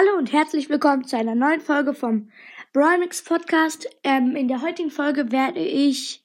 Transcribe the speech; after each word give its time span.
Hallo 0.00 0.16
und 0.16 0.32
herzlich 0.32 0.70
willkommen 0.70 1.04
zu 1.04 1.18
einer 1.18 1.34
neuen 1.34 1.60
Folge 1.60 1.92
vom 1.92 2.30
Brimix 2.72 3.22
Podcast. 3.22 3.86
Ähm, 4.02 4.34
in 4.34 4.48
der 4.48 4.62
heutigen 4.62 4.90
Folge 4.90 5.30
werde 5.30 5.60
ich 5.60 6.24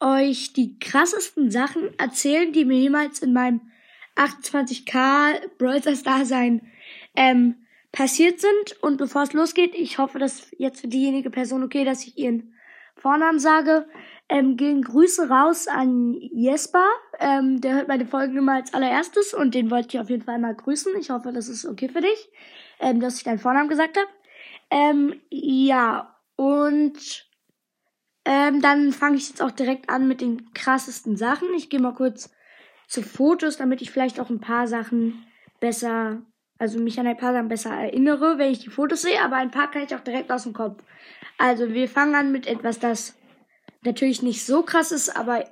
euch 0.00 0.52
die 0.54 0.76
krassesten 0.80 1.48
Sachen 1.48 1.96
erzählen, 2.00 2.52
die 2.52 2.64
mir 2.64 2.78
jemals 2.78 3.20
in 3.20 3.32
meinem 3.32 3.60
28k 4.16 5.56
Brawler 5.56 5.94
Dasein 6.02 6.62
ähm, 7.14 7.64
passiert 7.92 8.40
sind. 8.40 8.82
Und 8.82 8.96
bevor 8.96 9.22
es 9.22 9.32
losgeht, 9.32 9.76
ich 9.76 9.98
hoffe, 9.98 10.18
dass 10.18 10.50
jetzt 10.58 10.80
für 10.80 10.88
diejenige 10.88 11.30
Person 11.30 11.62
okay, 11.62 11.84
dass 11.84 12.04
ich 12.04 12.18
ihren 12.18 12.54
Vornamen 12.96 13.38
sage. 13.38 13.86
Ähm, 14.28 14.56
gehen 14.56 14.82
Grüße 14.82 15.28
raus 15.28 15.68
an 15.68 16.16
Jesper. 16.32 16.86
Ähm, 17.20 17.60
der 17.60 17.74
hört 17.74 17.88
meine 17.88 18.06
Folgen 18.06 18.36
immer 18.36 18.54
als 18.54 18.74
allererstes 18.74 19.32
und 19.32 19.54
den 19.54 19.70
wollte 19.70 19.88
ich 19.90 20.00
auf 20.00 20.10
jeden 20.10 20.24
Fall 20.24 20.40
mal 20.40 20.56
grüßen. 20.56 20.96
Ich 20.98 21.10
hoffe, 21.10 21.32
das 21.32 21.48
ist 21.48 21.66
okay 21.66 21.88
für 21.88 22.00
dich, 22.00 22.30
ähm, 22.82 23.00
dass 23.00 23.16
ich 23.16 23.24
deinen 23.24 23.38
Vornamen 23.38 23.68
gesagt 23.68 23.96
habe. 23.96 24.08
Ähm, 24.70 25.20
ja, 25.30 26.14
und 26.36 27.26
ähm, 28.24 28.60
dann 28.60 28.92
fange 28.92 29.16
ich 29.16 29.28
jetzt 29.28 29.42
auch 29.42 29.50
direkt 29.50 29.88
an 29.88 30.06
mit 30.06 30.20
den 30.20 30.52
krassesten 30.52 31.16
Sachen. 31.16 31.48
Ich 31.56 31.70
gehe 31.70 31.80
mal 31.80 31.94
kurz 31.94 32.32
zu 32.86 33.02
Fotos, 33.02 33.56
damit 33.56 33.80
ich 33.80 33.90
vielleicht 33.90 34.20
auch 34.20 34.28
ein 34.28 34.40
paar 34.40 34.66
Sachen 34.66 35.24
besser, 35.60 36.22
also 36.58 36.78
mich 36.78 37.00
an 37.00 37.06
ein 37.06 37.16
paar 37.16 37.32
Sachen 37.32 37.48
besser 37.48 37.70
erinnere, 37.70 38.38
wenn 38.38 38.52
ich 38.52 38.60
die 38.60 38.70
Fotos 38.70 39.02
sehe, 39.02 39.22
aber 39.22 39.36
ein 39.36 39.50
paar 39.50 39.70
kann 39.70 39.82
ich 39.82 39.94
auch 39.94 40.00
direkt 40.00 40.30
aus 40.30 40.42
dem 40.44 40.52
Kopf. 40.52 40.82
Also 41.38 41.72
wir 41.72 41.88
fangen 41.88 42.14
an 42.14 42.32
mit 42.32 42.46
etwas, 42.46 42.78
das 42.78 43.16
natürlich 43.82 44.22
nicht 44.22 44.44
so 44.44 44.62
krass 44.62 44.92
ist, 44.92 45.16
aber 45.16 45.44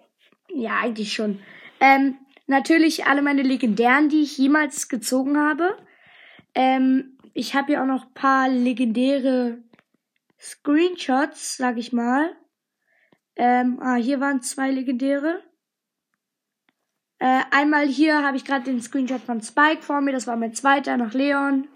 ja, 0.48 0.78
eigentlich 0.80 1.12
schon. 1.12 1.40
Ähm, 1.80 2.18
natürlich 2.46 3.06
alle 3.06 3.22
meine 3.22 3.42
legendären, 3.42 4.08
die 4.08 4.22
ich 4.22 4.36
jemals 4.36 4.88
gezogen 4.88 5.38
habe. 5.38 5.76
Ähm, 6.54 7.16
ich 7.34 7.54
habe 7.54 7.68
hier 7.68 7.82
auch 7.82 7.86
noch 7.86 8.12
paar 8.14 8.48
legendäre 8.48 9.62
Screenshots, 10.38 11.56
sag 11.56 11.78
ich 11.78 11.92
mal. 11.92 12.34
Ähm, 13.36 13.78
ah, 13.80 13.96
hier 13.96 14.20
waren 14.20 14.42
zwei 14.42 14.70
legendäre. 14.70 15.42
Äh, 17.18 17.42
einmal 17.50 17.86
hier 17.86 18.22
habe 18.24 18.38
ich 18.38 18.46
gerade 18.46 18.64
den 18.64 18.80
Screenshot 18.80 19.20
von 19.20 19.42
Spike 19.42 19.82
vor 19.82 20.00
mir. 20.00 20.12
Das 20.12 20.26
war 20.26 20.36
mein 20.36 20.54
zweiter 20.54 20.96
nach 20.96 21.12
Leon. 21.12 21.68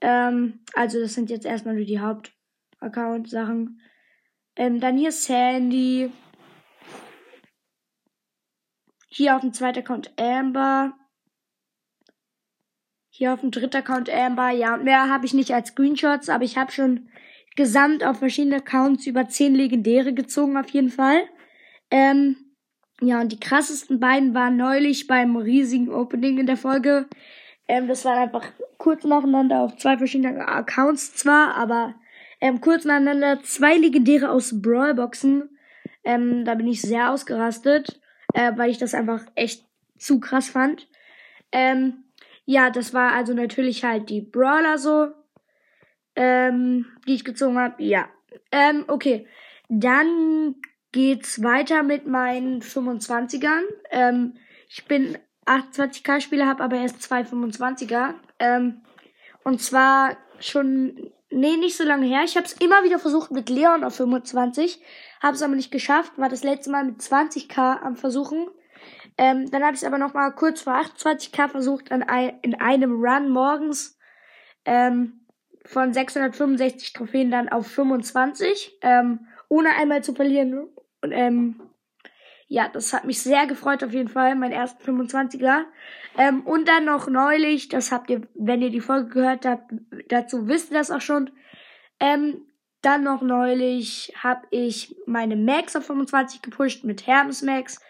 Ähm, 0.00 0.60
also 0.74 1.00
das 1.00 1.14
sind 1.14 1.28
jetzt 1.28 1.44
erstmal 1.44 1.74
nur 1.74 1.84
die 1.84 2.00
Haupt-Account-Sachen. 2.00 3.80
Ähm, 4.54 4.80
dann 4.80 4.96
hier 4.96 5.10
Sandy. 5.10 6.12
Hier 9.08 9.34
auf 9.34 9.40
dem 9.40 9.52
zweiten 9.52 9.80
Account 9.80 10.12
Amber. 10.18 10.94
Hier 13.16 13.32
auf 13.32 13.42
dem 13.42 13.52
dritten 13.52 13.76
Account 13.76 14.10
Amber. 14.10 14.50
Ja, 14.50 14.74
und 14.74 14.82
mehr 14.82 15.08
habe 15.08 15.24
ich 15.24 15.34
nicht 15.34 15.52
als 15.52 15.68
Screenshots, 15.68 16.28
aber 16.28 16.42
ich 16.42 16.58
habe 16.58 16.72
schon 16.72 17.08
gesamt 17.54 18.02
auf 18.02 18.18
verschiedene 18.18 18.56
Accounts 18.56 19.06
über 19.06 19.28
10 19.28 19.54
Legendäre 19.54 20.12
gezogen, 20.12 20.56
auf 20.56 20.68
jeden 20.70 20.88
Fall. 20.88 21.22
Ähm, 21.92 22.34
ja, 23.00 23.20
und 23.20 23.30
die 23.30 23.38
krassesten 23.38 24.00
beiden 24.00 24.34
waren 24.34 24.56
neulich 24.56 25.06
beim 25.06 25.36
riesigen 25.36 25.90
Opening 25.90 26.38
in 26.38 26.46
der 26.46 26.56
Folge. 26.56 27.06
Ähm, 27.68 27.86
das 27.86 28.04
war 28.04 28.18
einfach 28.18 28.46
kurz 28.78 29.04
nacheinander 29.04 29.60
auf 29.60 29.76
zwei 29.76 29.96
verschiedenen 29.96 30.40
Accounts 30.40 31.14
zwar, 31.14 31.54
aber 31.54 31.94
ähm, 32.40 32.60
kurz 32.60 32.84
nacheinander 32.84 33.40
zwei 33.44 33.76
legendäre 33.76 34.28
aus 34.28 34.60
Brawlboxen. 34.60 35.56
Ähm, 36.02 36.44
da 36.44 36.56
bin 36.56 36.66
ich 36.66 36.82
sehr 36.82 37.12
ausgerastet, 37.12 38.00
äh, 38.32 38.50
weil 38.56 38.70
ich 38.70 38.78
das 38.78 38.92
einfach 38.92 39.24
echt 39.36 39.64
zu 39.98 40.18
krass 40.18 40.48
fand. 40.48 40.88
Ähm, 41.52 42.04
ja, 42.46 42.70
das 42.70 42.92
war 42.92 43.12
also 43.12 43.32
natürlich 43.32 43.84
halt 43.84 44.10
die 44.10 44.20
Brawler 44.20 44.78
so, 44.78 45.08
ähm, 46.16 46.86
die 47.06 47.14
ich 47.14 47.24
gezogen 47.24 47.58
habe. 47.58 47.82
Ja. 47.82 48.08
Ähm, 48.52 48.84
okay. 48.88 49.26
Dann 49.68 50.56
geht's 50.92 51.42
weiter 51.42 51.82
mit 51.82 52.06
meinen 52.06 52.60
25ern. 52.60 53.62
Ähm, 53.90 54.36
ich 54.68 54.84
bin 54.84 55.18
28k 55.46 56.20
Spieler, 56.20 56.46
habe 56.46 56.62
aber 56.62 56.76
erst 56.76 57.02
zwei 57.02 57.22
25er. 57.22 58.14
Ähm, 58.38 58.82
und 59.42 59.60
zwar 59.60 60.16
schon, 60.38 61.10
nee, 61.30 61.56
nicht 61.56 61.76
so 61.76 61.84
lange 61.84 62.06
her. 62.06 62.22
Ich 62.24 62.36
habe 62.36 62.46
es 62.46 62.52
immer 62.54 62.84
wieder 62.84 62.98
versucht 62.98 63.30
mit 63.30 63.48
Leon 63.48 63.84
auf 63.84 63.96
25, 63.96 64.80
habe 65.22 65.34
es 65.34 65.42
aber 65.42 65.54
nicht 65.54 65.70
geschafft. 65.70 66.12
War 66.16 66.28
das 66.28 66.44
letzte 66.44 66.70
Mal 66.70 66.84
mit 66.84 67.00
20k 67.00 67.80
am 67.80 67.96
Versuchen. 67.96 68.46
Ähm, 69.16 69.50
dann 69.50 69.62
habe 69.62 69.74
ich 69.74 69.82
es 69.82 69.86
aber 69.86 69.98
noch 69.98 70.14
mal 70.14 70.30
kurz 70.30 70.62
vor 70.62 70.74
28k 70.74 71.48
versucht 71.48 71.92
an 71.92 72.02
ein, 72.02 72.38
in 72.42 72.54
einem 72.60 73.00
Run 73.04 73.28
morgens 73.28 73.96
ähm, 74.64 75.20
von 75.64 75.92
665 75.92 76.92
Trophäen 76.92 77.30
dann 77.30 77.48
auf 77.48 77.66
25, 77.66 78.78
ähm, 78.82 79.26
ohne 79.48 79.70
einmal 79.76 80.02
zu 80.02 80.14
verlieren. 80.14 80.68
Und 81.00 81.12
ähm, 81.12 81.60
ja, 82.48 82.68
das 82.68 82.92
hat 82.92 83.04
mich 83.04 83.22
sehr 83.22 83.46
gefreut 83.46 83.82
auf 83.82 83.92
jeden 83.92 84.08
Fall, 84.08 84.34
mein 84.34 84.52
ersten 84.52 84.82
25er. 84.82 85.64
Ähm, 86.18 86.42
und 86.42 86.68
dann 86.68 86.84
noch 86.84 87.08
neulich, 87.08 87.68
das 87.68 87.92
habt 87.92 88.10
ihr, 88.10 88.22
wenn 88.34 88.62
ihr 88.62 88.70
die 88.70 88.80
Folge 88.80 89.08
gehört 89.08 89.46
habt, 89.46 89.72
dazu 90.08 90.48
wisst 90.48 90.70
ihr 90.70 90.78
das 90.78 90.90
auch 90.90 91.00
schon. 91.00 91.30
Ähm, 92.00 92.46
dann 92.82 93.02
noch 93.02 93.22
neulich 93.22 94.12
habe 94.22 94.46
ich 94.50 94.94
meine 95.06 95.36
Max 95.36 95.74
auf 95.74 95.86
25 95.86 96.42
gepusht 96.42 96.84
mit 96.84 97.06
Hermes 97.06 97.42
Max. 97.42 97.80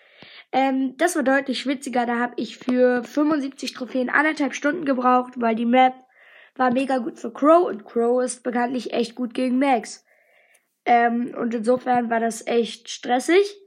Ähm, 0.55 0.97
das 0.99 1.17
war 1.17 1.25
deutlich 1.25 1.67
witziger. 1.67 2.07
Da 2.07 2.21
habe 2.21 2.35
ich 2.37 2.59
für 2.59 3.03
75 3.03 3.73
Trophäen 3.75 4.09
anderthalb 4.09 4.55
Stunden 4.55 4.85
gebraucht, 4.85 5.33
weil 5.37 5.57
die 5.57 5.67
Map 5.67 5.95
war 6.55 6.73
mega 6.73 6.99
gut 6.99 7.19
für 7.19 7.33
Crow 7.33 7.67
und 7.67 7.85
Crow 7.85 8.23
ist 8.23 8.45
bekanntlich 8.45 8.93
echt 8.93 9.17
gut 9.17 9.35
gegen 9.35 9.59
Max. 9.59 10.07
Ähm, 10.85 11.35
und 11.37 11.53
insofern 11.55 12.09
war 12.09 12.21
das 12.21 12.47
echt 12.47 12.89
stressig. 12.89 13.61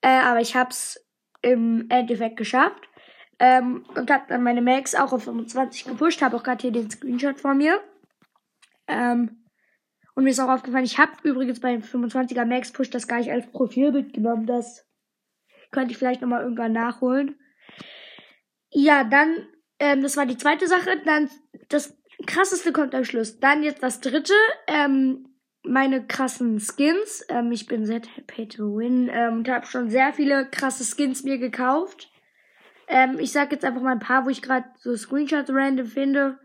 Äh, 0.00 0.08
aber 0.08 0.40
ich 0.40 0.56
hab's 0.56 0.98
im 1.40 1.86
Endeffekt 1.88 2.36
geschafft. 2.36 2.82
Ähm, 3.38 3.84
und 3.94 4.10
hab 4.10 4.26
dann 4.26 4.42
meine 4.42 4.60
Max 4.62 4.96
auch 4.96 5.12
auf 5.12 5.22
25 5.22 5.84
gepusht. 5.84 6.20
Habe 6.20 6.36
auch 6.36 6.42
gerade 6.42 6.62
hier 6.62 6.72
den 6.72 6.90
Screenshot 6.90 7.38
vor 7.38 7.54
mir. 7.54 7.80
Ähm, 8.88 9.44
und 10.16 10.24
mir 10.24 10.30
ist 10.30 10.40
auch 10.40 10.48
aufgefallen, 10.48 10.84
ich 10.84 10.98
habe 10.98 11.12
übrigens 11.22 11.60
beim 11.60 11.80
25er 11.80 12.44
Max 12.44 12.72
Push 12.72 12.90
das 12.90 13.06
gar 13.06 13.18
nicht 13.18 13.30
als 13.30 13.46
Profilbild 13.52 14.12
genommen. 14.12 14.46
Das 14.46 14.84
könnte 15.74 15.92
ich 15.92 15.98
vielleicht 15.98 16.22
nochmal 16.22 16.42
irgendwann 16.42 16.72
nachholen. 16.72 17.38
Ja, 18.70 19.04
dann, 19.04 19.46
ähm, 19.78 20.02
das 20.02 20.16
war 20.16 20.24
die 20.24 20.38
zweite 20.38 20.66
Sache. 20.66 21.02
Dann, 21.04 21.28
das 21.68 21.98
krasseste 22.26 22.72
kommt 22.72 22.94
am 22.94 23.04
Schluss. 23.04 23.38
Dann 23.40 23.62
jetzt 23.62 23.82
das 23.82 24.00
dritte. 24.00 24.34
Ähm, 24.66 25.28
meine 25.64 26.06
krassen 26.06 26.60
Skins. 26.60 27.26
Ähm, 27.28 27.52
ich 27.52 27.66
bin 27.66 27.84
sehr 27.84 28.02
pay 28.26 28.46
to 28.48 28.76
win 28.76 29.10
ähm, 29.12 29.38
und 29.38 29.48
habe 29.48 29.66
schon 29.66 29.90
sehr 29.90 30.12
viele 30.12 30.48
krasse 30.48 30.84
Skins 30.84 31.24
mir 31.24 31.38
gekauft. 31.38 32.10
Ähm, 32.86 33.18
ich 33.18 33.32
sag 33.32 33.50
jetzt 33.52 33.64
einfach 33.64 33.82
mal 33.82 33.92
ein 33.92 33.98
paar, 33.98 34.24
wo 34.26 34.30
ich 34.30 34.42
gerade 34.42 34.66
so 34.78 34.94
Screenshots 34.94 35.50
random 35.50 35.86
finde. 35.86 36.38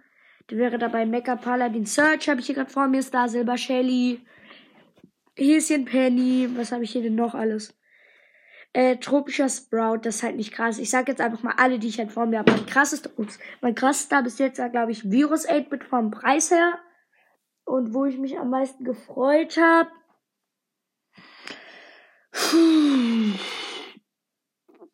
Die 0.50 0.58
wäre 0.58 0.80
dabei 0.80 1.06
Mecha 1.06 1.36
Paladin 1.36 1.86
Search, 1.86 2.28
habe 2.28 2.40
ich 2.40 2.48
hier 2.48 2.56
gerade 2.56 2.72
vor 2.72 2.88
mir, 2.88 3.04
Star 3.04 3.30
Silber 3.30 3.58
Shelly, 3.58 4.22
Häschen 5.38 5.86
Penny, 5.86 6.50
was 6.56 6.72
habe 6.72 6.84
ich 6.84 6.92
hier 6.92 7.04
denn 7.04 7.16
noch 7.16 7.36
alles? 7.36 7.79
Äh, 8.74 8.98
tropischer 8.98 9.50
Sprout, 9.50 10.00
das 10.04 10.18
ist 10.18 10.24
halt 10.24 10.36
nicht 10.36 10.54
krass. 10.54 10.78
Ich 10.78 10.92
sag 10.92 11.08
jetzt 11.08 11.22
einfach 11.22 11.42
mal 11.42 11.56
alle, 11.58 11.80
die 11.80 11.88
ich 11.88 11.98
halt 11.98 12.12
vor 12.12 12.28
mir 12.28 12.40
habe. 12.40 12.52
Mein 12.52 12.66
krassester, 12.68 13.10
ups, 13.18 13.40
mein 13.62 13.74
krassester 13.74 14.22
bis 14.22 14.38
jetzt, 14.38 14.62
glaube 14.72 14.92
ich, 14.92 15.10
Virus 15.10 15.48
8-Bit 15.48 15.84
vom 15.86 16.12
Preis 16.12 16.52
her 16.52 16.78
und 17.66 17.94
wo 17.94 18.06
ich 18.06 18.18
mich 18.18 18.38
am 18.38 18.52
meisten 18.52 18.84
gefreut 18.84 19.58
habe. 19.58 19.90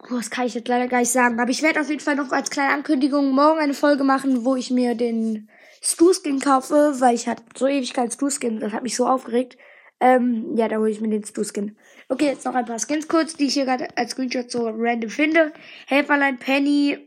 Das 0.09 0.29
kann 0.29 0.45
ich 0.45 0.53
jetzt 0.53 0.67
leider 0.67 0.87
gar 0.87 0.99
nicht 0.99 1.11
sagen. 1.11 1.39
Aber 1.39 1.49
ich 1.49 1.61
werde 1.61 1.81
auf 1.81 1.89
jeden 1.89 2.01
Fall 2.01 2.15
noch 2.15 2.31
als 2.31 2.49
kleine 2.49 2.73
Ankündigung 2.73 3.31
morgen 3.31 3.59
eine 3.59 3.73
Folge 3.73 4.03
machen, 4.03 4.45
wo 4.45 4.55
ich 4.55 4.71
mir 4.71 4.95
den 4.95 5.49
Stu-Skin 5.81 6.39
kaufe, 6.39 6.95
weil 6.99 7.15
ich 7.15 7.27
hatte 7.27 7.43
so 7.55 7.67
ewig 7.67 7.93
keinen 7.93 8.11
Stu-Skin. 8.11 8.59
Das 8.59 8.71
hat 8.71 8.83
mich 8.83 8.95
so 8.95 9.07
aufgeregt. 9.07 9.57
Ähm, 9.99 10.55
ja, 10.55 10.67
da 10.67 10.77
hole 10.77 10.91
ich 10.91 11.01
mir 11.01 11.09
den 11.09 11.23
Stu-Skin. 11.23 11.77
Okay, 12.09 12.25
jetzt 12.25 12.45
noch 12.45 12.55
ein 12.55 12.65
paar 12.65 12.79
Skins 12.79 13.07
kurz, 13.07 13.35
die 13.35 13.45
ich 13.45 13.53
hier 13.53 13.65
gerade 13.65 13.87
als 13.97 14.11
Screenshot 14.11 14.51
so 14.51 14.67
random 14.67 15.09
finde. 15.09 15.53
Helferlein 15.87 16.37
Penny. 16.37 16.97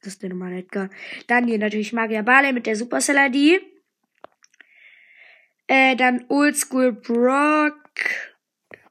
Das 0.00 0.14
ist 0.14 0.22
der 0.22 0.30
normale 0.30 0.58
Edgar. 0.58 0.90
Dann 1.26 1.46
hier 1.46 1.58
natürlich 1.58 1.92
Magier 1.92 2.22
Barley 2.22 2.52
mit 2.52 2.66
der 2.66 2.76
Supercell-ID. 2.76 3.62
Äh, 5.66 5.96
dann 5.96 6.24
Oldschool 6.28 6.92
Brock. 6.92 7.74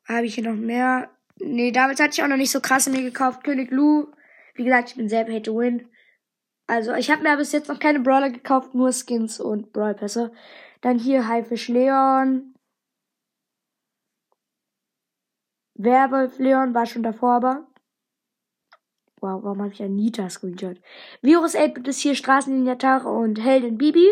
Habe 0.06 0.26
ich 0.26 0.36
hier 0.36 0.44
noch 0.44 0.56
mehr? 0.56 1.10
Nee, 1.40 1.72
damals 1.72 2.00
hatte 2.00 2.12
ich 2.14 2.24
auch 2.24 2.28
noch 2.28 2.38
nicht 2.38 2.52
so 2.52 2.62
krasse 2.62 2.90
mir 2.90 3.02
gekauft. 3.02 3.44
König 3.44 3.72
Lu. 3.72 4.08
Wie 4.56 4.64
gesagt, 4.64 4.90
ich 4.90 4.96
bin 4.96 5.10
selber 5.10 5.34
Hate 5.34 5.44
to 5.44 5.58
Win. 5.58 5.88
Also, 6.68 6.94
ich 6.94 7.10
habe 7.10 7.24
mir 7.24 7.38
bis 7.38 7.52
jetzt 7.52 7.70
noch 7.70 7.80
keine 7.80 8.02
Brawler 8.02 8.30
gekauft, 8.30 8.76
nur 8.76 8.92
Skins 8.92 9.40
und 9.40 9.72
Brawlpässe. 9.72 10.32
Dann 10.82 11.00
hier 11.00 11.28
Haifisch 11.28 11.70
Leon. 11.70 12.54
Werwolf 15.78 16.40
Leon 16.40 16.74
war 16.74 16.86
schon 16.86 17.04
davor, 17.04 17.34
aber. 17.34 17.68
Wow, 19.20 19.44
warum 19.44 19.62
habe 19.62 19.74
ich 19.74 19.82
ein 19.82 19.96
Nita 19.96 20.30
Screenshot? 20.30 20.80
Virus 21.22 21.56
8 21.56 21.88
ist 21.88 22.00
hier 22.00 22.16
Straßenlinie 22.16 22.78
Tara 22.78 23.10
und 23.10 23.44
Heldin 23.44 23.78
Bibi. 23.78 24.08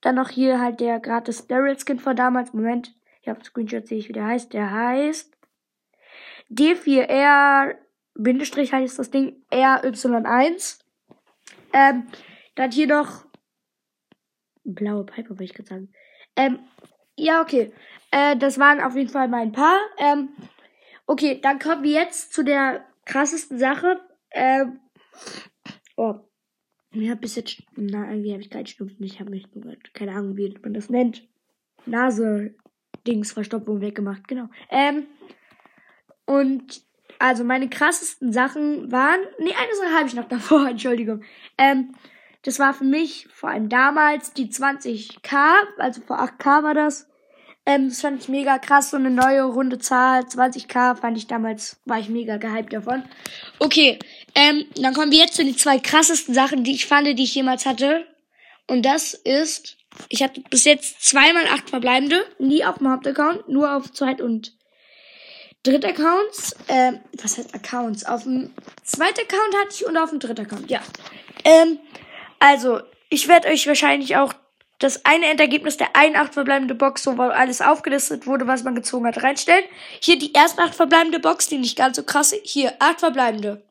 Dann 0.00 0.14
noch 0.14 0.30
hier 0.30 0.60
halt 0.60 0.80
der 0.80 0.98
gratis 1.00 1.46
Daryl 1.46 1.78
Skin 1.78 1.98
von 1.98 2.16
damals. 2.16 2.52
Moment, 2.52 2.94
ich 3.20 3.28
habe 3.28 3.44
Screenshot, 3.44 3.86
sehe 3.86 3.98
ich, 3.98 4.08
wie 4.08 4.14
der 4.14 4.26
heißt. 4.26 4.52
Der 4.52 4.70
heißt 4.70 5.36
D4R, 6.50 7.74
Bindestrich 8.14 8.72
heißt 8.72 8.98
das 8.98 9.10
Ding, 9.10 9.42
RY1. 9.50 10.80
Ähm, 11.72 12.06
dann 12.54 12.70
hier 12.70 12.86
noch 12.86 13.24
blaue 14.64 15.04
Piper, 15.04 15.30
würde 15.30 15.44
ich 15.44 15.54
gerade 15.54 15.68
sagen. 15.68 15.92
Ähm, 16.36 16.58
ja, 17.16 17.42
okay. 17.42 17.72
Äh, 18.10 18.36
das 18.36 18.58
waren 18.58 18.80
auf 18.80 18.94
jeden 18.96 19.10
Fall 19.10 19.28
mein 19.28 19.52
paar. 19.52 19.78
Ähm, 19.98 20.30
okay, 21.06 21.40
dann 21.40 21.58
kommen 21.58 21.82
wir 21.82 21.92
jetzt 21.92 22.32
zu 22.32 22.42
der 22.42 22.84
krassesten 23.04 23.58
Sache. 23.58 24.00
Ähm, 24.30 24.80
oh. 25.96 26.14
Ich 26.94 27.08
habe 27.08 27.20
bis 27.20 27.36
jetzt, 27.36 27.62
na, 27.74 28.04
eigentlich 28.04 28.32
habe 28.32 28.42
ich 28.42 28.50
keinen 28.50 28.66
Schnupfen. 28.66 29.02
Ich 29.04 29.18
habe 29.18 29.30
mich 29.30 29.46
nur, 29.54 29.74
keine 29.94 30.12
Ahnung, 30.12 30.36
wie 30.36 30.54
man 30.62 30.74
das 30.74 30.90
nennt. 30.90 31.26
Nase, 31.86 32.54
Dings, 33.06 33.32
Verstopfung 33.32 33.80
weggemacht, 33.80 34.28
genau. 34.28 34.48
Ähm, 34.70 35.06
und, 36.26 36.82
also 37.18 37.44
meine 37.44 37.70
krassesten 37.70 38.32
Sachen 38.32 38.92
waren, 38.92 39.20
nee, 39.38 39.54
eine 39.54 39.74
Sache 39.74 39.94
habe 39.96 40.08
ich 40.08 40.14
noch 40.14 40.28
davor, 40.28 40.68
Entschuldigung. 40.68 41.22
Ähm, 41.56 41.94
das 42.42 42.58
war 42.58 42.74
für 42.74 42.84
mich 42.84 43.28
vor 43.32 43.50
allem 43.50 43.68
damals 43.68 44.32
die 44.32 44.48
20k, 44.48 45.36
also 45.78 46.00
vor 46.02 46.20
8k 46.20 46.62
war 46.62 46.74
das. 46.74 47.06
Ähm, 47.64 47.88
das 47.88 48.00
fand 48.00 48.20
ich 48.20 48.28
mega 48.28 48.58
krass, 48.58 48.90
so 48.90 48.96
eine 48.96 49.10
neue 49.10 49.42
runde 49.44 49.78
Zahl, 49.78 50.22
20k 50.22 50.96
fand 50.96 51.16
ich 51.16 51.28
damals, 51.28 51.80
war 51.84 52.00
ich 52.00 52.08
mega 52.08 52.36
gehypt 52.36 52.72
davon. 52.72 53.04
Okay, 53.60 54.00
ähm, 54.34 54.64
dann 54.74 54.94
kommen 54.94 55.12
wir 55.12 55.20
jetzt 55.20 55.34
zu 55.34 55.44
den 55.44 55.56
zwei 55.56 55.78
krassesten 55.78 56.34
Sachen, 56.34 56.64
die 56.64 56.72
ich 56.72 56.86
fand, 56.86 57.06
die 57.06 57.22
ich 57.22 57.34
jemals 57.34 57.64
hatte. 57.64 58.04
Und 58.66 58.82
das 58.84 59.14
ist, 59.14 59.76
ich 60.08 60.24
hatte 60.24 60.40
bis 60.50 60.64
jetzt 60.64 61.04
zweimal 61.04 61.46
acht 61.46 61.70
verbleibende, 61.70 62.24
nie 62.40 62.64
auf 62.64 62.78
dem 62.78 62.90
Hauptaccount, 62.90 63.48
nur 63.48 63.76
auf 63.76 63.92
Zweit- 63.92 64.20
und 64.20 64.56
Drittaccounts. 65.62 66.56
Ähm, 66.66 66.98
was 67.22 67.38
heißt 67.38 67.54
Accounts? 67.54 68.04
Auf 68.04 68.24
dem 68.24 68.50
zweiten 68.82 69.20
Account 69.20 69.54
hatte 69.60 69.74
ich 69.74 69.86
und 69.86 69.96
auf 69.96 70.10
dem 70.10 70.18
dritten 70.18 70.40
Account, 70.40 70.68
ja. 70.68 70.80
Ähm, 71.44 71.78
also, 72.42 72.80
ich 73.08 73.28
werde 73.28 73.46
euch 73.46 73.68
wahrscheinlich 73.68 74.16
auch 74.16 74.32
das 74.80 75.04
eine 75.04 75.26
Endergebnis 75.26 75.76
der 75.76 75.94
einen 75.94 76.16
acht 76.16 76.34
verbleibende 76.34 76.74
Box, 76.74 77.04
so 77.04 77.16
wo 77.16 77.22
alles 77.22 77.60
aufgelistet 77.60 78.26
wurde, 78.26 78.48
was 78.48 78.64
man 78.64 78.74
gezogen 78.74 79.06
hat, 79.06 79.22
reinstellen. 79.22 79.64
Hier 80.00 80.18
die 80.18 80.34
ersten 80.34 80.60
acht 80.60 80.74
verbleibende 80.74 81.20
Box, 81.20 81.46
die 81.46 81.58
nicht 81.58 81.78
ganz 81.78 81.96
so 81.96 82.02
krasse. 82.02 82.40
Hier, 82.42 82.74
acht 82.80 82.98
verbleibende. 82.98 83.62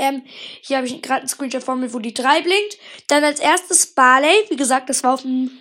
Ähm, 0.00 0.22
hier 0.62 0.78
habe 0.78 0.88
ich 0.88 1.00
gerade 1.00 1.20
einen 1.20 1.28
Screenshot 1.28 1.62
von 1.62 1.78
mir, 1.78 1.94
wo 1.94 2.00
die 2.00 2.12
drei 2.12 2.42
blinkt. 2.42 2.76
Dann 3.06 3.22
als 3.22 3.38
erstes 3.38 3.94
Barley. 3.94 4.34
Wie 4.48 4.56
gesagt, 4.56 4.90
das 4.90 5.04
war 5.04 5.14
auf 5.14 5.22
dem 5.22 5.52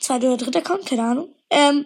zweiten 0.00 0.28
oder 0.28 0.38
dritten 0.38 0.56
Account, 0.56 0.86
keine 0.86 1.02
Ahnung. 1.02 1.34
Ähm, 1.50 1.84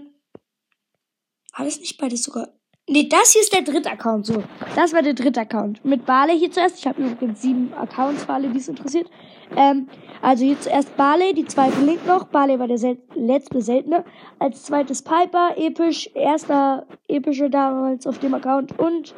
war 1.57 1.65
das 1.65 1.81
nicht 1.81 1.99
beides 1.99 2.23
sogar? 2.23 2.53
Nee, 2.89 3.09
das 3.09 3.33
hier 3.33 3.43
ist 3.43 3.53
der 3.53 3.63
dritte 3.63 3.91
Account, 3.91 4.27
so. 4.27 4.45
Das 4.77 4.93
war 4.93 5.03
der 5.03 5.15
dritte 5.15 5.41
Account. 5.41 5.85
Mit 5.85 6.07
Barley 6.07 6.39
hier 6.39 6.53
zuerst. 6.53 6.79
Ich 6.79 6.87
habe 6.87 7.03
übrigens 7.03 7.43
sieben 7.43 7.75
Accounts 7.75 8.29
alle, 8.29 8.49
die 8.49 8.59
es 8.59 8.69
interessiert. 8.69 9.11
Ähm, 9.55 9.89
also 10.23 10.45
hier 10.45 10.61
zuerst 10.61 10.97
Barley, 10.97 11.35
die 11.35 11.45
zweite 11.45 11.81
Link 11.83 12.07
noch. 12.07 12.25
Barley 12.25 12.59
war 12.59 12.67
der 12.67 12.79
sel 12.79 12.99
letzte 13.15 13.61
seltene. 13.61 14.05
Als 14.39 14.65
zweites 14.65 15.03
Piper, 15.03 15.55
episch, 15.57 16.11
erster 16.15 16.87
epischer 17.07 17.49
damals 17.49 18.07
auf 18.07 18.19
dem 18.19 18.35
Account. 18.35 18.79
Und 18.79 19.15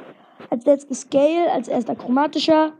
als 0.50 0.66
letztes 0.66 1.08
Gale, 1.08 1.50
als 1.52 1.68
erster 1.68 1.94
chromatischer. 1.94 2.72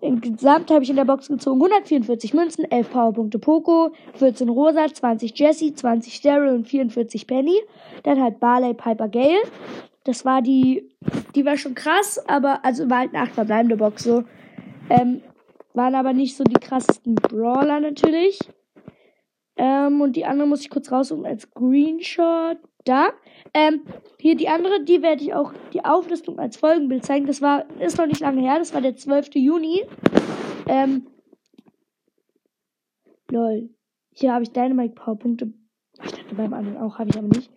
Insgesamt 0.00 0.70
habe 0.72 0.82
ich 0.82 0.90
in 0.90 0.96
der 0.96 1.04
Box 1.04 1.28
gezogen 1.28 1.62
144 1.62 2.34
Münzen, 2.34 2.68
11 2.68 2.90
Powerpunkte 2.90 3.38
Poco, 3.38 3.92
14 4.14 4.48
Rosa, 4.48 4.92
20 4.92 5.38
Jesse, 5.38 5.72
20 5.72 6.20
Daryl 6.22 6.54
und 6.54 6.66
44 6.66 7.26
Penny. 7.28 7.54
Dann 8.02 8.20
halt 8.20 8.40
Barley, 8.40 8.74
Piper, 8.74 9.08
Gale. 9.08 9.42
Das 10.02 10.24
war 10.24 10.42
die, 10.42 10.88
die 11.36 11.44
war 11.44 11.56
schon 11.56 11.76
krass, 11.76 12.20
aber, 12.26 12.64
also 12.64 12.90
war 12.90 12.98
halt 12.98 13.14
eine 13.14 13.22
8 13.22 13.32
verbleibende 13.32 13.76
Box 13.76 14.02
so. 14.02 14.24
Ähm, 14.90 15.20
waren 15.74 15.94
aber 15.94 16.12
nicht 16.12 16.36
so 16.36 16.44
die 16.44 16.60
krassesten 16.60 17.14
Brawler 17.14 17.80
natürlich. 17.80 18.38
Ähm, 19.56 20.00
und 20.00 20.16
die 20.16 20.24
andere 20.24 20.48
muss 20.48 20.62
ich 20.62 20.70
kurz 20.70 20.90
raussuchen 20.90 21.26
als 21.26 21.42
Screenshot. 21.42 22.58
Da. 22.84 23.10
Ähm, 23.54 23.82
hier 24.18 24.34
die 24.34 24.48
andere, 24.48 24.82
die 24.82 25.02
werde 25.02 25.22
ich 25.22 25.34
auch 25.34 25.52
die 25.72 25.84
Auflistung 25.84 26.40
als 26.40 26.56
Folgenbild 26.56 27.04
zeigen. 27.04 27.26
Das 27.26 27.40
war, 27.40 27.64
ist 27.80 27.96
noch 27.96 28.06
nicht 28.06 28.20
lange 28.20 28.40
her, 28.40 28.58
das 28.58 28.74
war 28.74 28.80
der 28.80 28.96
12. 28.96 29.36
Juni. 29.36 29.84
Ähm, 30.66 31.06
lol. 33.30 33.70
Hier 34.10 34.32
habe 34.32 34.42
ich 34.42 34.52
Dynamite 34.52 34.94
Powerpunkte. 34.94 35.52
Ich 36.02 36.10
dachte 36.10 36.34
beim 36.34 36.52
anderen 36.52 36.78
auch, 36.78 36.98
habe 36.98 37.10
ich 37.10 37.16
aber 37.16 37.28
nicht. 37.28 37.50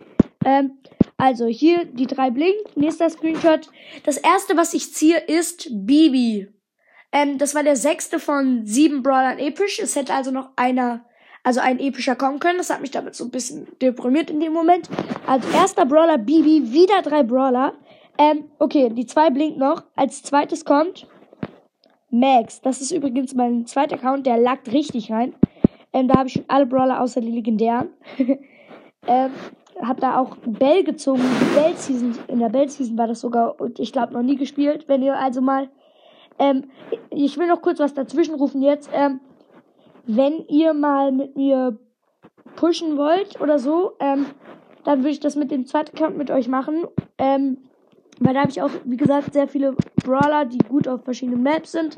Ähm, 0.45 0.77
also 1.17 1.47
hier 1.47 1.85
die 1.85 2.07
drei 2.07 2.29
Blink. 2.29 2.75
Nächster 2.75 3.09
Screenshot. 3.09 3.69
Das 4.03 4.17
erste, 4.17 4.55
was 4.55 4.73
ich 4.73 4.93
ziehe, 4.93 5.17
ist 5.17 5.69
Bibi. 5.71 6.54
Ähm, 7.15 7.37
das 7.37 7.55
war 7.55 7.63
der 7.63 7.77
sechste 7.77 8.19
von 8.19 8.65
sieben 8.65 9.01
Brawlern 9.01 9.39
episch. 9.39 9.79
Es 9.79 9.95
hätte 9.95 10.13
also 10.13 10.31
noch 10.31 10.49
einer 10.57 11.05
also 11.43 11.61
ein 11.61 11.79
epischer 11.79 12.15
kommen 12.15 12.39
können. 12.39 12.57
Das 12.57 12.69
hat 12.69 12.81
mich 12.81 12.91
damit 12.91 13.15
so 13.15 13.23
ein 13.23 13.31
bisschen 13.31 13.67
deprimiert 13.81 14.29
in 14.29 14.41
dem 14.41 14.51
Moment. 14.51 14.89
Als 15.25 15.49
erster 15.53 15.85
Brawler 15.85 16.17
Bibi, 16.17 16.73
wieder 16.73 17.01
drei 17.03 17.23
Brawler. 17.23 17.73
Ähm, 18.17 18.45
okay, 18.59 18.89
die 18.89 19.05
zwei 19.05 19.29
blinkt 19.29 19.57
noch. 19.57 19.83
Als 19.95 20.23
zweites 20.23 20.65
kommt 20.65 21.07
Max. 22.09 22.59
Das 22.61 22.81
ist 22.81 22.91
übrigens 22.91 23.33
mein 23.33 23.65
zweiter 23.65 23.95
Account, 23.95 24.25
der 24.25 24.37
lagt 24.37 24.73
richtig 24.73 25.09
rein. 25.09 25.35
Ähm, 25.93 26.09
da 26.09 26.15
habe 26.15 26.27
ich 26.27 26.33
schon 26.33 26.45
alle 26.49 26.65
Brawler 26.65 26.99
außer 26.99 27.21
die 27.21 27.31
legendären. 27.31 27.91
ähm, 29.07 29.31
hab 29.81 30.01
da 30.01 30.17
auch 30.19 30.35
Bell 30.45 30.83
gezogen. 30.83 31.23
Bell 31.55 31.75
Season, 31.77 32.17
in 32.27 32.39
der 32.39 32.49
Bell 32.49 32.67
Season 32.67 32.97
war 32.97 33.07
das 33.07 33.21
sogar, 33.21 33.61
und 33.61 33.79
ich 33.79 33.93
glaube 33.93 34.13
noch 34.13 34.21
nie 34.21 34.35
gespielt. 34.35 34.89
Wenn 34.89 35.01
ihr 35.01 35.17
also 35.17 35.39
mal, 35.39 35.69
ähm, 36.39 36.65
ich 37.09 37.37
will 37.37 37.47
noch 37.47 37.61
kurz 37.61 37.79
was 37.79 37.93
dazwischen 37.93 38.35
rufen 38.35 38.61
jetzt. 38.61 38.89
Ähm, 38.93 39.19
wenn 40.05 40.45
ihr 40.47 40.73
mal 40.73 41.11
mit 41.11 41.35
mir 41.35 41.77
pushen 42.55 42.97
wollt 42.97 43.39
oder 43.41 43.59
so, 43.59 43.93
ähm, 43.99 44.27
dann 44.83 44.99
würde 44.99 45.09
ich 45.09 45.19
das 45.19 45.35
mit 45.35 45.51
dem 45.51 45.65
zweiten 45.65 45.95
Account 45.95 46.17
mit 46.17 46.31
euch 46.31 46.47
machen. 46.47 46.85
Ähm, 47.17 47.57
weil 48.19 48.33
da 48.33 48.41
habe 48.41 48.49
ich 48.49 48.61
auch, 48.61 48.69
wie 48.85 48.97
gesagt, 48.97 49.33
sehr 49.33 49.47
viele 49.47 49.75
Brawler, 50.03 50.45
die 50.45 50.59
gut 50.59 50.87
auf 50.87 51.03
verschiedenen 51.03 51.43
Maps 51.43 51.73
sind. 51.73 51.97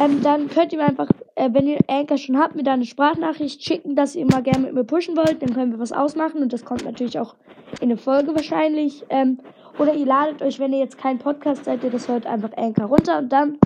Ähm, 0.00 0.20
dann 0.22 0.48
könnt 0.48 0.72
ihr 0.72 0.78
mir 0.78 0.88
einfach, 0.88 1.08
äh, 1.36 1.50
wenn 1.52 1.68
ihr 1.68 1.78
Anchor 1.86 2.16
schon 2.16 2.38
habt, 2.38 2.56
mir 2.56 2.64
da 2.64 2.72
eine 2.72 2.84
Sprachnachricht 2.84 3.62
schicken, 3.62 3.94
dass 3.94 4.16
ihr 4.16 4.26
mal 4.26 4.42
gerne 4.42 4.66
mit 4.66 4.74
mir 4.74 4.84
pushen 4.84 5.16
wollt. 5.16 5.40
Dann 5.40 5.54
können 5.54 5.70
wir 5.70 5.78
was 5.78 5.92
ausmachen 5.92 6.42
und 6.42 6.52
das 6.52 6.64
kommt 6.64 6.84
natürlich 6.84 7.18
auch 7.18 7.36
in 7.80 7.90
eine 7.90 7.96
Folge 7.96 8.34
wahrscheinlich. 8.34 9.04
Ähm, 9.08 9.38
oder 9.78 9.94
ihr 9.94 10.06
ladet 10.06 10.42
euch, 10.42 10.58
wenn 10.58 10.72
ihr 10.72 10.80
jetzt 10.80 10.98
kein 10.98 11.18
Podcast 11.18 11.64
seid, 11.64 11.84
ihr 11.84 11.90
das 11.90 12.08
hört, 12.08 12.26
einfach 12.26 12.50
Anchor 12.56 12.86
runter 12.86 13.18
und 13.18 13.30
dann 13.30 13.58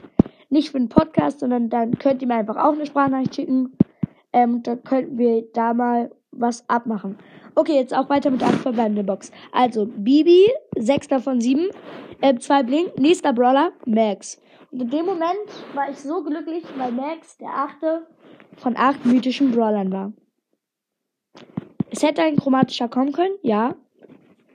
nicht 0.49 0.71
für 0.71 0.79
den 0.79 0.89
Podcast, 0.89 1.41
sondern 1.41 1.69
dann 1.71 1.99
könnt 1.99 2.23
ihr 2.23 2.29
mir 2.29 2.35
einfach 2.35 2.57
auch 2.57 2.73
eine 2.73 2.87
Sprachnachricht 2.87 3.35
schicken. 3.35 3.77
Ähm, 4.33 4.63
dann 4.63 4.83
könnten 4.85 5.19
wir 5.19 5.45
da 5.53 5.75
mal 5.75 6.11
was 6.31 6.69
abmachen. 6.69 7.19
Okay, 7.55 7.75
jetzt 7.75 7.95
auch 7.95 8.09
weiter 8.11 8.31
mit 8.31 8.43
der 8.43 8.49
verbleibenden 8.49 9.07
Box. 9.07 9.33
Also, 9.53 9.87
Bibi, 9.87 10.47
sechster 10.77 11.21
von 11.21 11.41
sieben, 11.41 11.71
äh, 12.21 12.35
zwei 12.37 12.63
Blink, 12.63 12.99
nächster 12.99 13.33
Brawler, 13.33 13.73
Max. 13.87 14.41
Und 14.71 14.83
in 14.83 14.91
dem 14.91 15.07
Moment 15.07 15.49
war 15.75 15.89
ich 15.89 15.99
so 15.99 16.23
glücklich, 16.23 16.65
weil 16.77 16.93
Max 16.93 17.39
der 17.39 17.49
achte 17.49 18.07
von 18.57 18.77
acht 18.77 19.05
mythischen 19.05 19.53
Brawlern 19.53 19.93
war. 19.93 20.13
Es 21.91 22.03
hätte 22.03 22.23
ein 22.23 22.37
chromatischer 22.37 22.89
kommen 22.89 23.13
können, 23.13 23.35
ja. 23.43 23.75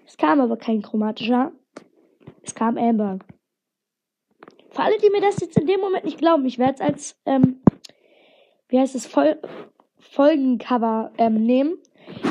Es 0.06 0.18
kam 0.18 0.40
aber 0.42 0.58
kein 0.58 0.82
chromatischer. 0.82 1.52
Es 2.44 2.54
kam 2.54 2.78
Amber. 2.78 3.20
Für 4.72 4.84
alle, 4.84 4.98
die 4.98 5.10
mir 5.10 5.22
das 5.22 5.40
jetzt 5.40 5.58
in 5.58 5.68
dem 5.68 5.82
Moment 5.82 6.06
nicht 6.06 6.18
glauben, 6.18 6.46
ich 6.46 6.58
werde 6.58 6.76
es 6.76 6.82
als, 6.82 7.16
ähm, 7.26 7.62
wie 8.70 8.80
heißt 8.80 8.96
es, 8.96 9.06
Fol 9.06 9.38
Folgencover 10.00 11.12
ähm, 11.18 11.46
nehmen. 11.46 11.78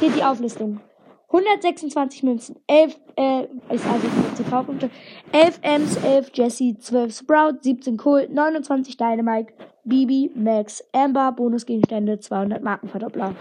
Hier 0.01 0.11
die 0.11 0.25
Auflistung. 0.25 0.81
126 1.29 2.25
Münzen, 2.25 2.57
11, 2.67 2.99
äh, 3.17 3.45
ist 3.71 3.87
also 3.87 4.09
kaufen. 4.51 4.91
11 5.31 5.61
Ems, 5.63 5.97
11 5.99 6.31
Jesse, 6.35 6.77
12 6.77 7.17
Sprout, 7.17 7.59
17 7.61 7.97
Colt, 7.97 8.33
29 8.33 8.97
Dynamite, 8.97 9.53
Bibi, 9.85 10.33
Max, 10.35 10.83
Amber, 10.93 11.31
Bonusgegenstände, 11.31 12.19
200 12.19 12.65
Markenverdoppler. 12.65 13.37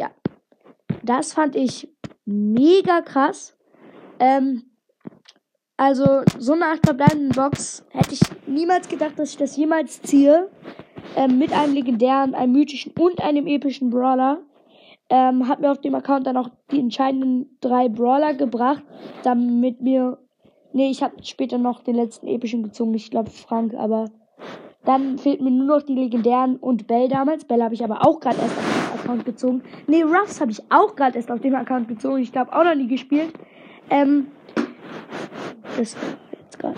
Ja. 0.00 0.10
Das 1.04 1.32
fand 1.32 1.54
ich 1.54 1.88
mega 2.24 3.02
krass. 3.02 3.56
Ähm, 4.18 4.69
also, 5.80 6.04
so 6.38 6.52
eine 6.52 6.66
Art 6.66 6.80
verbleibenden 6.84 7.30
Box 7.30 7.86
hätte 7.88 8.12
ich 8.12 8.20
niemals 8.46 8.86
gedacht, 8.86 9.18
dass 9.18 9.30
ich 9.30 9.38
das 9.38 9.56
jemals 9.56 10.02
ziehe. 10.02 10.50
Ähm, 11.16 11.38
mit 11.38 11.54
einem 11.54 11.72
legendären, 11.72 12.34
einem 12.34 12.52
mythischen 12.52 12.92
und 12.98 13.18
einem 13.22 13.46
epischen 13.46 13.88
Brawler. 13.88 14.40
Ähm, 15.08 15.48
hat 15.48 15.60
mir 15.60 15.70
auf 15.70 15.80
dem 15.80 15.94
Account 15.94 16.26
dann 16.26 16.36
auch 16.36 16.50
die 16.70 16.80
entscheidenden 16.80 17.56
drei 17.62 17.88
Brawler 17.88 18.34
gebracht, 18.34 18.82
damit 19.22 19.80
mir. 19.80 20.18
Nee, 20.74 20.90
ich 20.90 21.02
habe 21.02 21.14
später 21.22 21.56
noch 21.56 21.82
den 21.82 21.94
letzten 21.94 22.26
epischen 22.26 22.62
gezogen, 22.62 22.92
ich 22.92 23.10
glaube 23.10 23.30
Frank, 23.30 23.72
aber 23.72 24.10
Dann 24.84 25.16
fehlt 25.16 25.40
mir 25.40 25.50
nur 25.50 25.78
noch 25.78 25.82
die 25.82 25.94
legendären 25.94 26.56
und 26.56 26.86
Bell 26.86 27.08
damals. 27.08 27.46
Bell 27.46 27.62
habe 27.62 27.74
ich 27.74 27.82
aber 27.82 28.06
auch 28.06 28.20
gerade 28.20 28.36
erst 28.36 28.56
auf 28.58 28.64
den 28.64 29.00
Account 29.00 29.24
gezogen. 29.24 29.62
Nee, 29.86 30.02
Ruffs 30.02 30.42
habe 30.42 30.50
ich 30.50 30.62
auch 30.70 30.94
gerade 30.94 31.16
erst 31.16 31.30
auf 31.30 31.40
dem 31.40 31.54
Account 31.54 31.88
gezogen. 31.88 32.18
Ich 32.18 32.32
glaube 32.32 32.52
auch 32.52 32.64
noch 32.64 32.74
nie 32.74 32.86
gespielt. 32.86 33.32
Ähm, 33.90 34.28
das 35.76 35.96
jetzt 36.32 36.58
gerade. 36.58 36.76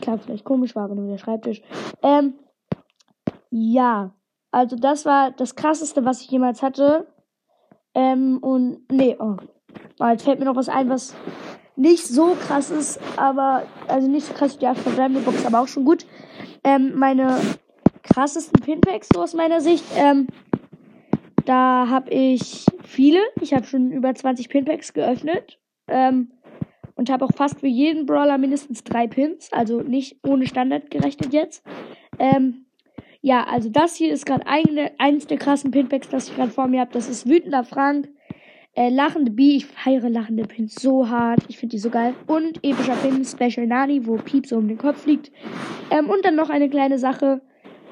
Klar, 0.00 0.18
vielleicht 0.18 0.44
komisch 0.44 0.74
war, 0.74 0.84
aber 0.84 0.94
nur 0.94 1.08
der 1.08 1.18
Schreibtisch. 1.18 1.62
Ähm, 2.02 2.34
ja. 3.50 4.14
Also 4.50 4.76
das 4.76 5.06
war 5.06 5.30
das 5.30 5.54
krasseste, 5.56 6.04
was 6.04 6.20
ich 6.20 6.30
jemals 6.30 6.62
hatte. 6.62 7.06
Ähm, 7.94 8.38
und 8.38 8.90
nee, 8.90 9.16
oh. 9.18 9.36
Jetzt 10.00 10.24
fällt 10.24 10.38
mir 10.38 10.46
noch 10.46 10.56
was 10.56 10.68
ein, 10.68 10.88
was 10.88 11.14
nicht 11.76 12.06
so 12.06 12.34
krass 12.34 12.70
ist, 12.70 13.00
aber, 13.16 13.64
also 13.88 14.08
nicht 14.08 14.26
so 14.26 14.34
krass 14.34 14.54
wie 14.54 14.60
die 14.60 14.66
8 14.66 14.84
Box, 15.24 15.46
aber 15.46 15.60
auch 15.60 15.68
schon 15.68 15.84
gut. 15.84 16.06
Ähm, 16.64 16.92
meine 16.94 17.38
krassesten 18.02 18.60
Pinpacks, 18.60 19.08
so 19.12 19.22
aus 19.22 19.34
meiner 19.34 19.60
Sicht, 19.60 19.84
ähm, 19.96 20.26
da 21.44 21.88
habe 21.88 22.10
ich 22.10 22.66
viele. 22.84 23.20
Ich 23.40 23.54
habe 23.54 23.64
schon 23.64 23.90
über 23.90 24.14
20 24.14 24.48
Pinpacks 24.48 24.92
geöffnet. 24.92 25.58
Ähm, 25.88 26.32
und 26.94 27.10
habe 27.10 27.24
auch 27.24 27.32
fast 27.34 27.60
für 27.60 27.68
jeden 27.68 28.06
Brawler 28.06 28.38
mindestens 28.38 28.84
drei 28.84 29.06
Pins. 29.06 29.52
Also 29.52 29.80
nicht 29.80 30.16
ohne 30.26 30.46
Standard 30.46 30.90
gerechnet 30.90 31.32
jetzt. 31.32 31.64
Ähm, 32.18 32.66
ja, 33.20 33.44
also 33.44 33.68
das 33.68 33.94
hier 33.94 34.12
ist 34.12 34.26
gerade 34.26 34.46
eines 34.46 35.26
der 35.26 35.38
krassen 35.38 35.70
Pinpacks, 35.70 36.08
das 36.08 36.28
ich 36.28 36.36
gerade 36.36 36.50
vor 36.50 36.66
mir 36.66 36.80
habe. 36.80 36.92
Das 36.92 37.08
ist 37.08 37.28
Wütender 37.28 37.64
Frank. 37.64 38.08
Äh, 38.74 38.88
lachende 38.88 39.30
Bee, 39.30 39.56
ich 39.56 39.66
feiere 39.66 40.08
lachende 40.08 40.44
Pins 40.44 40.74
so 40.74 41.08
hart. 41.08 41.40
Ich 41.48 41.58
finde 41.58 41.76
die 41.76 41.78
so 41.78 41.90
geil. 41.90 42.14
Und 42.26 42.64
epischer 42.64 42.96
Pin, 42.96 43.24
Special 43.24 43.66
Nani, 43.66 44.06
wo 44.06 44.16
Piep 44.16 44.46
so 44.46 44.56
um 44.56 44.66
den 44.66 44.78
Kopf 44.78 45.02
fliegt. 45.02 45.30
Ähm, 45.90 46.08
und 46.08 46.24
dann 46.24 46.34
noch 46.34 46.50
eine 46.50 46.68
kleine 46.68 46.98
Sache. 46.98 47.42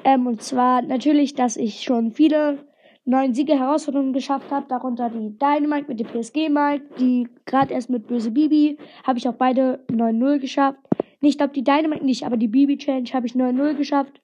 Ähm, 0.03 0.25
und 0.27 0.41
zwar 0.41 0.81
natürlich, 0.81 1.35
dass 1.35 1.55
ich 1.55 1.83
schon 1.83 2.11
viele 2.11 2.57
neuen 3.05 3.33
Siege-Herausforderungen 3.33 4.13
geschafft 4.13 4.51
habe. 4.51 4.67
Darunter 4.67 5.09
die 5.09 5.37
Dynamite 5.37 5.87
mit 5.87 5.99
dem 5.99 6.07
PSG-Markt, 6.07 6.99
die 6.99 7.27
gerade 7.45 7.73
erst 7.73 7.89
mit 7.89 8.07
Böse 8.07 8.31
Bibi. 8.31 8.77
Habe 9.03 9.19
ich 9.19 9.27
auch 9.27 9.33
beide 9.33 9.83
9-0 9.89 10.39
geschafft. 10.39 10.79
Ich 11.19 11.37
glaube 11.37 11.53
die 11.53 11.63
Dynamite 11.63 12.05
nicht, 12.05 12.25
aber 12.25 12.37
die 12.37 12.47
Bibi-Challenge 12.47 13.09
habe 13.13 13.27
ich 13.27 13.33
9-0 13.33 13.75
geschafft. 13.75 14.21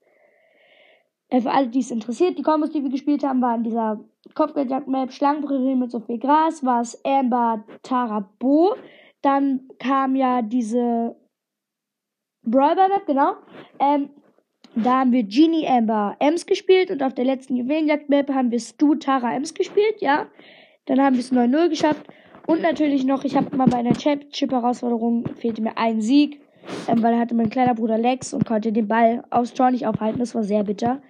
Äh, 1.30 1.42
für 1.42 1.52
alle, 1.52 1.68
die 1.68 1.80
es 1.80 1.92
interessiert, 1.92 2.38
die 2.38 2.44
Kombos, 2.44 2.72
die 2.72 2.84
wir 2.84 2.90
gespielt 2.90 3.24
haben, 3.24 3.42
waren 3.42 3.64
dieser 3.64 4.00
Kopfgeldjagd-Map 4.34 5.12
Schlangenprairie 5.12 5.76
mit 5.76 5.92
so 5.92 6.00
viel 6.00 6.20
Gras, 6.20 6.64
war 6.64 6.82
es 6.82 7.04
Amber 7.06 7.64
Tara 7.84 8.30
Bo. 8.40 8.76
Dann 9.22 9.68
kam 9.80 10.16
ja 10.16 10.42
diese 10.42 11.16
Brawler 12.44 12.88
Map, 12.88 13.06
genau. 13.06 13.34
Ähm, 13.80 14.10
da 14.84 15.00
haben 15.00 15.12
wir 15.12 15.24
Genie 15.24 15.68
Amber 15.68 16.16
Ems 16.20 16.46
gespielt 16.46 16.92
und 16.92 17.02
auf 17.02 17.14
der 17.14 17.26
letzten 17.26 17.56
Juwelenjagd-Map 17.56 18.30
haben 18.34 18.52
wir 18.52 18.60
Stu 18.60 18.96
Tara 18.96 19.36
Ems 19.36 19.54
gespielt, 19.54 19.96
ja. 20.00 20.28
Dann 20.86 21.02
haben 21.02 21.16
wir 21.16 21.22
es 21.22 21.32
9-0 21.32 21.70
geschafft. 21.70 22.06
Und 22.46 22.62
natürlich 22.62 23.04
noch, 23.04 23.24
ich 23.24 23.36
habe 23.36 23.56
mal 23.56 23.68
bei 23.68 23.78
einer 23.78 24.00
Championship-Herausforderung, 24.00 25.26
fehlte 25.36 25.62
mir 25.62 25.78
ein 25.78 26.02
Sieg, 26.02 26.42
ähm, 26.88 27.04
weil 27.04 27.14
er 27.14 27.20
hatte 27.20 27.36
mein 27.36 27.50
kleiner 27.50 27.76
Bruder 27.76 27.98
Lex 27.98 28.34
und 28.34 28.46
konnte 28.46 28.72
den 28.72 28.88
Ball 28.88 29.24
aufs 29.30 29.54
Tor 29.54 29.72
nicht 29.72 29.86
aufhalten. 29.86 30.20
Das 30.20 30.34
war 30.34 30.44
sehr 30.44 30.64
bitter. 30.64 31.02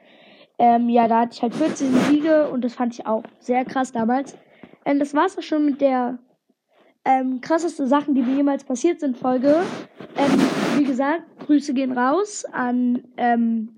Ähm, 0.58 0.90
ja, 0.90 1.08
da 1.08 1.22
hatte 1.22 1.36
ich 1.36 1.42
halt 1.44 1.54
14 1.54 1.94
Siege 1.94 2.50
und 2.50 2.64
das 2.64 2.74
fand 2.74 2.94
ich 2.94 3.06
auch 3.06 3.24
sehr 3.40 3.66
krass 3.66 3.92
damals. 3.92 4.36
Ähm, 4.86 4.98
das 4.98 5.14
war's 5.14 5.38
auch 5.38 5.44
schon 5.44 5.66
mit 5.66 5.82
der 5.82 6.18
ähm, 7.06 7.40
krasseste 7.42 7.86
Sachen, 7.86 8.16
die 8.16 8.24
mir 8.24 8.38
jemals 8.38 8.64
passiert 8.64 9.00
sind, 9.00 9.18
Folge. 9.18 9.62
Ähm, 10.18 10.40
wie 10.78 10.86
gesagt, 10.86 11.24
Grüße 11.48 11.74
gehen 11.74 11.98
raus 11.98 12.44
an, 12.52 13.04
ähm, 13.16 13.78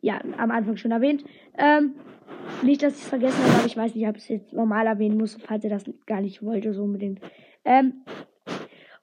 ja, 0.00 0.20
am 0.38 0.50
Anfang 0.50 0.76
schon 0.76 0.90
erwähnt. 0.90 1.24
Ähm, 1.56 1.94
nicht, 2.62 2.82
dass 2.82 2.94
ich 2.94 3.02
es 3.02 3.08
vergessen 3.08 3.42
habe, 3.44 3.54
aber 3.58 3.66
ich 3.66 3.76
weiß 3.76 3.94
nicht, 3.94 4.08
ob 4.08 4.16
ich 4.16 4.24
es 4.24 4.28
jetzt 4.28 4.52
normal 4.52 4.86
erwähnen 4.86 5.16
muss, 5.16 5.38
falls 5.46 5.62
ihr 5.62 5.70
das 5.70 5.84
gar 6.06 6.20
nicht 6.20 6.42
wollte, 6.42 6.74
so 6.74 6.82
unbedingt. 6.82 7.20
Ähm, 7.64 8.04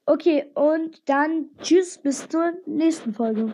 okay, 0.05 0.45
und 0.53 1.07
dann 1.07 1.45
tschüss, 1.61 1.97
bis 1.97 2.27
zur 2.27 2.51
nächsten 2.65 3.13
Folge. 3.13 3.49